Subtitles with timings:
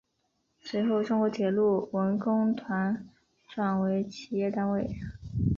[0.59, 3.07] 随后中国铁路文工团
[3.47, 4.97] 转为企业单位。